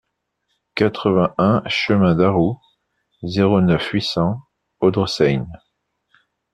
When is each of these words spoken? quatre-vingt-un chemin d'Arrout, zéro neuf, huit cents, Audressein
quatre-vingt-un 0.73 1.61
chemin 1.67 2.15
d'Arrout, 2.15 2.59
zéro 3.21 3.61
neuf, 3.61 3.91
huit 3.93 4.01
cents, 4.01 4.41
Audressein 4.79 5.45